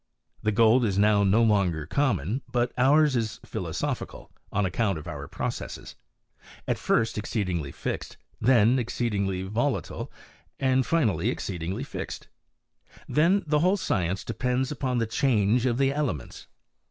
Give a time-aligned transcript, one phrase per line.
[0.41, 5.27] The gold is now no longer common, but ours is philosophical, on account of our
[5.27, 5.95] processes:
[6.67, 10.11] a1 first exceedingly fixed; then exceedingly volatile,
[10.59, 12.29] anc finally exceedingly fixed;
[13.15, 16.47] and the whole science de pends upon the change of the elements.